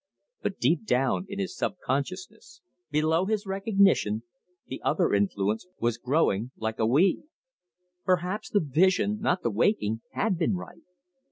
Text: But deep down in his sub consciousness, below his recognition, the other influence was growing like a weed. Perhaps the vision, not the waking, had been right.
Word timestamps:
But 0.41 0.57
deep 0.57 0.87
down 0.87 1.27
in 1.29 1.37
his 1.37 1.55
sub 1.55 1.75
consciousness, 1.85 2.61
below 2.89 3.27
his 3.27 3.45
recognition, 3.45 4.23
the 4.65 4.81
other 4.81 5.13
influence 5.13 5.67
was 5.77 5.99
growing 5.99 6.49
like 6.57 6.79
a 6.79 6.87
weed. 6.87 7.25
Perhaps 8.03 8.49
the 8.49 8.61
vision, 8.61 9.19
not 9.21 9.43
the 9.43 9.51
waking, 9.51 10.01
had 10.13 10.39
been 10.39 10.55
right. 10.55 10.81